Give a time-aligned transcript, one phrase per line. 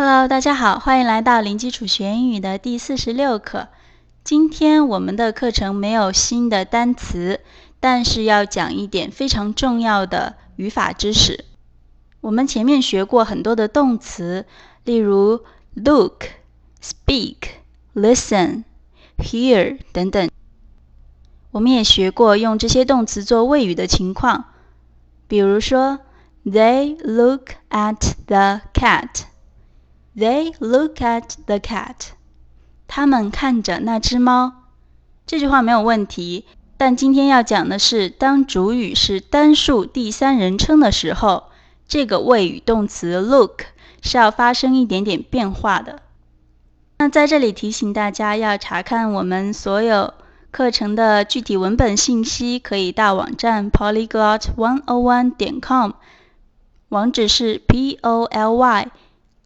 [0.00, 3.66] Hello，大家好，欢迎来到零基础学英语的第四十六课。
[4.22, 7.40] 今天我们的课程没有新的单词，
[7.80, 11.44] 但是要讲一点非常重要的语法知识。
[12.20, 14.46] 我们前面学过很多的动词，
[14.84, 15.40] 例如
[15.74, 16.26] look、
[16.80, 17.36] speak、
[17.92, 18.62] listen、
[19.16, 20.30] hear 等等。
[21.50, 24.44] 我们也学过用这些动词做谓语的情况，
[25.26, 25.98] 比如说
[26.44, 29.24] They look at the cat。
[30.18, 32.08] They look at the cat.
[32.88, 34.64] 他们看着那只猫。
[35.24, 36.44] 这句话没有问题，
[36.76, 41.44] 但今天要讲的是，当主语是单数第三人称的时候，
[41.86, 43.60] 这个谓语动词 look
[44.02, 46.02] 是要发生一点点变化的。
[46.98, 50.14] 那在这里提醒大家，要查看我们所有
[50.50, 55.92] 课程的具体文本信息，可以到网站 polyglot one o one 点 com，
[56.88, 58.88] 网址是 p o l y。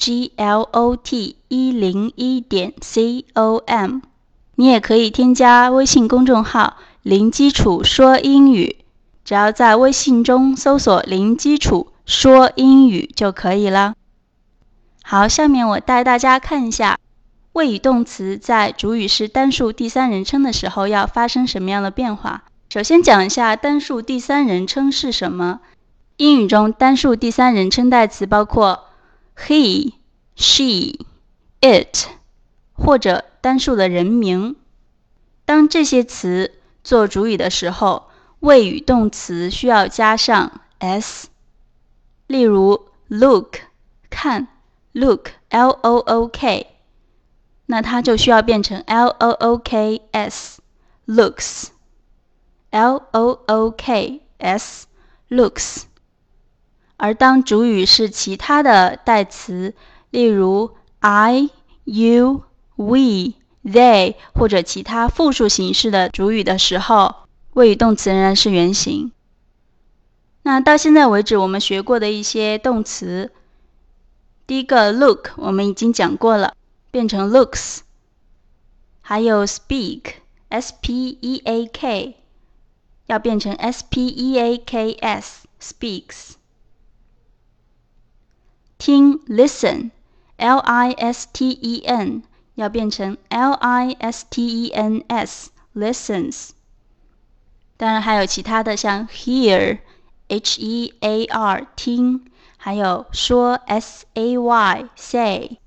[0.00, 3.98] G l o t 一零一点 c o m，
[4.54, 8.76] 你也可以添加微信公众号“零基础说英语”，
[9.26, 13.92] 只要在微信中搜索“零基础说英语”就可以了。
[15.02, 16.98] 好，下面我带大家看一下
[17.52, 22.44] 谓语动词在主语是单数第三人称的时候要发生什么样的变化。
[22.70, 25.60] 首先讲一下单数第三人称是什么。
[26.16, 28.86] 英语中单数第三人称代词包括。
[29.36, 29.94] he、
[30.36, 30.98] she、
[31.60, 32.06] it，
[32.72, 34.56] 或者单数的人名。
[35.44, 36.52] 当这些词
[36.84, 38.08] 做主语的时候，
[38.40, 41.28] 谓语动词需要加上 s。
[42.26, 43.56] 例如，look
[44.08, 44.48] 看
[44.92, 46.68] ，look，l o o k，
[47.66, 51.72] 那它就需要变成 l o o k s，looks，l
[53.10, 55.89] o o k s，looks。
[57.02, 59.74] 而当主语是其他的代词，
[60.10, 61.48] 例如 I、
[61.84, 62.42] You、
[62.76, 63.32] We、
[63.64, 67.14] They 或者其他复数形式的主语的时候，
[67.54, 69.12] 谓语动词仍然是原形。
[70.42, 73.32] 那到现在为止，我们学过的一些动词，
[74.46, 76.54] 第一个 Look 我们已经讲过了，
[76.90, 77.78] 变成 Looks。
[79.00, 82.16] 还有 Speak，S P E A K，
[83.06, 86.32] 要变成 S P E A K S，Speaks。
[88.80, 92.22] 听，listen，l i s t e n
[92.54, 96.52] 要变成 l i s t e n s，listens。
[97.76, 102.22] 当然还有其他的，像 hear，h e a r 听，
[102.56, 105.58] 还有说 s a y say。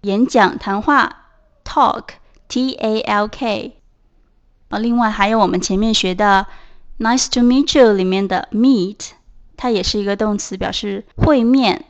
[0.00, 1.26] 演讲、谈话
[1.64, 3.80] ，talk，t a l k。
[4.70, 6.48] 啊，另外还有我们前面学的
[6.98, 9.10] nice to meet you 里面的 meet，
[9.56, 11.84] 它也是一个动词，表示会面。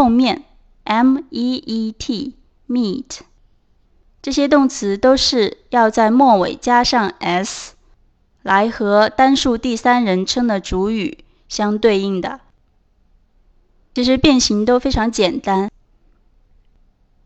[0.00, 0.44] 碰面
[0.84, 3.18] ，m e e t，meet，
[4.22, 7.74] 这些动词都是要在末尾加上 s，
[8.40, 11.18] 来和单数第三人称的主语
[11.50, 12.40] 相对应的。
[13.94, 15.70] 其实变形都非常简单。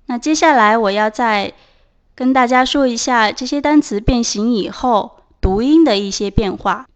[0.06, 1.52] 那接下来我要再
[2.16, 6.88] 跟大家说一下这些单词变形以后读音的一些变化。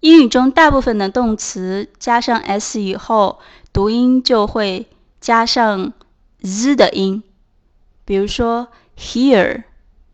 [0.00, 3.38] 英语中大部分的动词加上 s 以后，
[3.72, 4.86] 读音就会。
[5.20, 5.92] 加上
[6.40, 7.22] z 的音，
[8.04, 9.64] 比如说 hear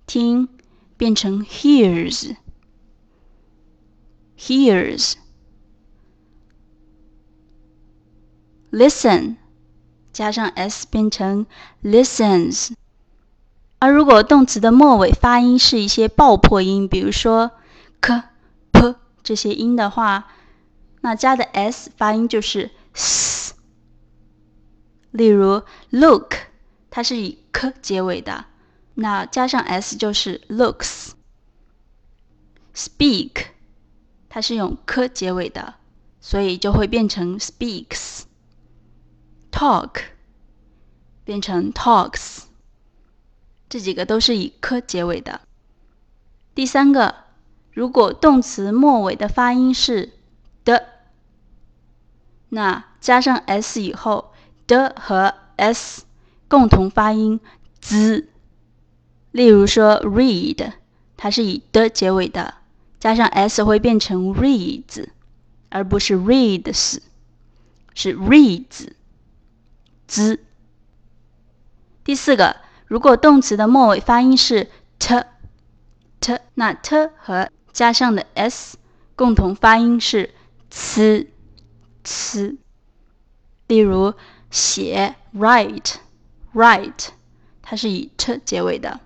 [0.06, 0.48] 听
[0.96, 2.36] 变成 hears
[4.38, 5.14] hears
[8.70, 9.36] listen
[10.12, 11.46] 加上 s 变成
[11.82, 12.72] listens。
[13.78, 17.50] 而如果动词的末尾发音是一些爆破音，比如说
[18.00, 18.22] k
[18.72, 20.28] p 这些音的话，
[21.02, 23.53] 那加的 s 发音就是 s。
[25.14, 26.34] 例如，look，
[26.90, 28.46] 它是以 k 结尾的，
[28.94, 31.12] 那加上 s 就是 looks。
[32.74, 33.46] speak，
[34.28, 35.74] 它是用 k 结尾的，
[36.20, 38.22] 所以就会变成 speaks。
[39.52, 40.02] talk，
[41.22, 42.46] 变成 talks。
[43.68, 45.42] 这几个都是以 k 结尾的。
[46.56, 47.14] 第三个，
[47.70, 50.10] 如果动词末尾的发音是
[50.64, 50.88] 的，
[52.48, 54.33] 那加上 s 以后。
[54.66, 56.04] 的和 s
[56.48, 57.40] 共同发音
[57.80, 58.28] z，
[59.30, 60.72] 例如说 read，
[61.16, 62.54] 它是以的结尾的，
[62.98, 65.08] 加上 s 会变成 reads，
[65.68, 66.98] 而不是 reads，
[67.94, 68.88] 是 reads
[70.06, 70.40] z。
[72.02, 72.56] 第四个，
[72.86, 75.24] 如果动词的末尾发音是 t
[76.20, 78.78] t，那 t 和加上的 s
[79.16, 80.34] 共同发音是
[80.70, 81.28] c
[82.04, 82.56] c，
[83.66, 84.14] 例如。
[84.54, 85.96] 写 write
[86.54, 87.08] right，
[87.60, 89.00] 它是以 t 结尾的。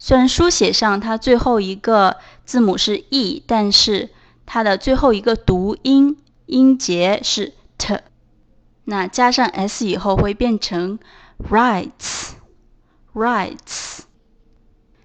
[0.00, 4.10] 虽然书写上它最后一个字母是 e，但是
[4.46, 8.00] 它的最后一个读音音节是 t，
[8.82, 10.98] 那加上 s 以后会变成
[11.38, 14.00] writes，writes。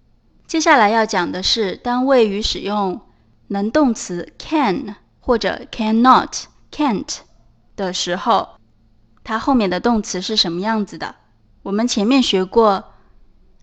[0.47, 2.99] 接下来要讲的是，当谓语使用
[3.49, 7.17] 能动词 can 或者 cannot can't
[7.75, 8.49] 的时候。
[9.23, 11.13] 它后面的动词是什么样子的？
[11.67, 12.93] 我们前面学过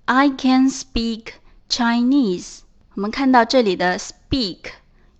[0.05, 1.29] ，I can speak
[1.71, 2.59] Chinese。
[2.97, 4.59] 我们看到这里的 speak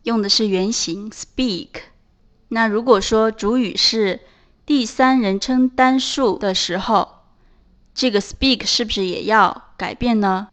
[0.03, 1.69] 用的是原形 speak。
[2.49, 4.21] 那如果说主语是
[4.67, 7.09] 第三人称单数的时候，
[7.95, 10.49] 这个 speak 是不是也要改变呢？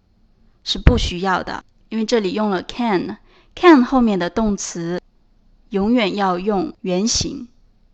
[0.63, 3.17] 是不需要的，因为这里用了 can。
[3.53, 5.01] can 后面的动词
[5.71, 7.49] 永远要用原形。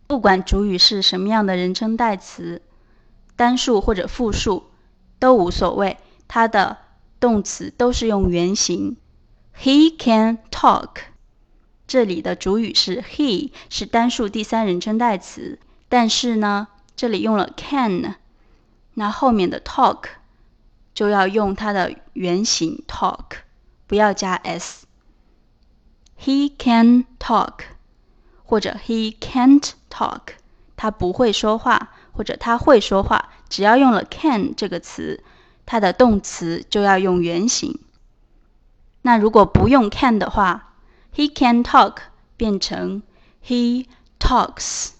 [0.06, 2.62] 不管主语是什么样的人称代词，
[3.38, 4.64] 单数或者复数
[5.20, 5.96] 都无所谓，
[6.26, 6.78] 它的
[7.20, 8.96] 动词都是用原形。
[9.56, 10.88] He can talk。
[11.86, 18.16] 这里的主语是 he，是单数第三人称代词，但是呢，这里用了 can，
[18.94, 20.08] 那后面的 talk
[20.92, 23.24] 就要用它的原形 talk，
[23.86, 24.86] 不要加 s。
[26.20, 27.60] He can talk。
[28.50, 30.20] 或者 he can't talk，
[30.74, 35.22] 他不会说话，或者他会说话，只要用了 can 这个词，
[35.64, 37.78] 它的动词就要用原形。
[39.02, 40.74] 那如果不用 can 的话
[41.14, 41.98] ，he can talk
[42.36, 43.04] 变成
[43.46, 43.86] he
[44.18, 44.94] talks，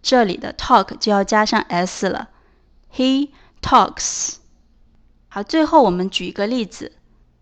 [0.00, 2.28] 这里的 talk 就要加上 s 了
[2.94, 3.30] ，he
[3.60, 4.36] talks。
[5.28, 6.92] 好，最后我们举一个例子，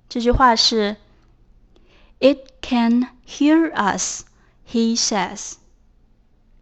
[0.08, 0.96] 这句话是
[2.18, 4.24] It can hear us。
[4.66, 5.56] He says,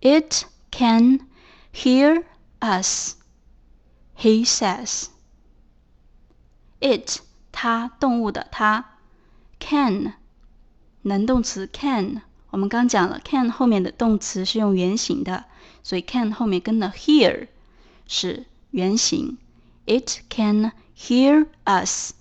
[0.01, 1.21] "It can
[1.73, 2.25] hear
[2.61, 3.15] us."
[4.17, 5.07] He says,
[6.81, 7.21] "It"
[7.53, 8.99] 它动物的它
[9.61, 10.15] ，can
[11.03, 15.45] 能动词 can，我们刚讲了 can 后面的动词是用原形的，
[15.83, 17.49] 所以 can 后面跟的 hear
[18.07, 19.39] 是原形。
[19.87, 22.13] It can hear us，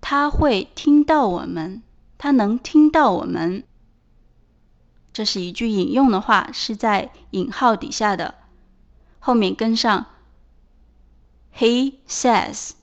[0.00, 1.82] 它会听到我们，
[2.18, 3.64] 它能听到我们。
[5.18, 8.36] 这是一句引用的话，是在引号底下的，
[9.18, 10.06] 后面跟上
[11.52, 12.74] he says。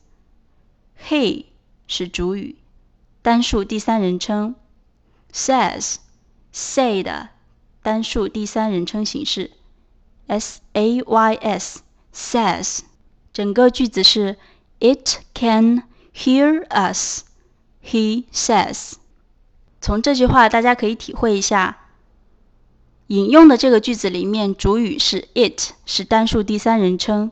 [1.01, 1.45] he
[1.87, 2.57] 是主语，
[3.21, 4.55] 单数第三人称
[5.31, 5.95] ；says
[6.51, 7.29] say 的
[7.81, 9.51] 单数第三人称形式
[10.27, 12.79] ，s a y s says。
[13.31, 14.37] 整个句子是
[14.81, 17.23] It can hear us.
[17.81, 18.95] He says。
[19.79, 21.77] 从这句话，大家可以体会一下。
[23.07, 27.31] 引用的这个句子里面，主语是 it，是单数第三人称，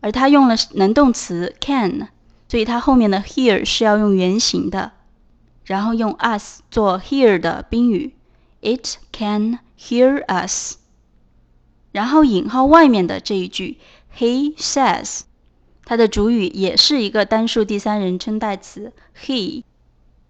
[0.00, 2.08] 而它用了能动词 can，
[2.48, 4.92] 所以它后面的 hear 是要用原形的，
[5.66, 8.14] 然后用 us 做 hear 的宾语
[8.62, 10.76] ，it can hear us。
[11.92, 13.76] 然后引号外面的这一句
[14.16, 15.20] he says，
[15.84, 19.62] 它的主语也是一个单数第三人称代词 he，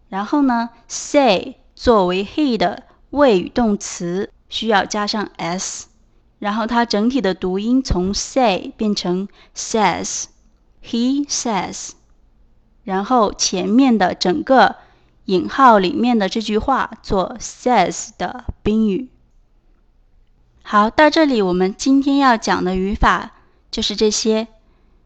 [0.09, 2.83] 然后呢 say 作为 he 的。
[3.17, 5.87] 谓语动词需要加上 s，
[6.39, 11.91] 然后它整体的读音从 say 变成 says，he says，
[12.83, 14.77] 然后前面的整个
[15.27, 19.09] 引号里面的这句话做 says 的宾语。
[20.63, 23.33] 好，到这里我们今天要讲的语法
[23.71, 24.49] 就是这些。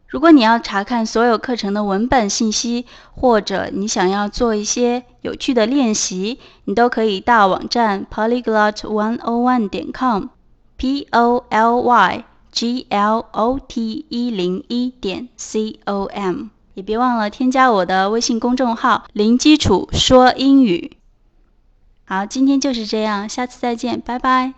[0.08, 15.28] 如果你要查看所有课程的文本信息，或者你想要做一些有趣的练习，你都可以到网站 polyglot one o one 点 com，p o l y g l o t 一零一点
[15.36, 20.96] c o m，也别忘了添加我的微信公众号“零基础说英语”。
[22.08, 24.54] 好，今天就是这样，下次再见，拜拜。